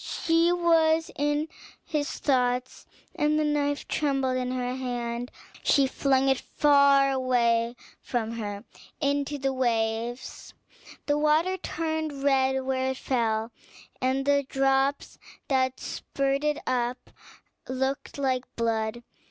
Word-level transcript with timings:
She 0.03 0.51
was 0.51 1.11
in 1.15 1.47
his 1.85 2.13
thoughts, 2.13 2.87
and 3.13 3.37
the 3.37 3.43
knife 3.43 3.87
trembled 3.87 4.35
in 4.35 4.49
the 4.49 4.55
hand 4.55 4.65
of 4.73 4.81
the 4.81 4.81
little 4.83 4.93
mermaid: 4.97 5.27
then 5.27 5.61
she 5.61 5.85
flung 5.85 6.27
it 6.29 6.39
far 6.39 7.11
away 7.11 7.75
from 8.01 8.31
her 8.31 8.63
into 8.99 9.37
the 9.37 9.53
waves; 9.53 10.55
the 11.05 11.19
water 11.19 11.55
turned 11.57 12.23
red 12.23 12.61
where 12.63 12.89
it 12.89 12.97
fell, 12.97 13.51
and 14.01 14.25
the 14.25 14.41
drops 14.49 15.19
that 15.49 15.79
spurted 15.79 16.57
up 16.65 17.11
looked 17.69 18.17
like 18.17 18.45
blood. 18.55 19.03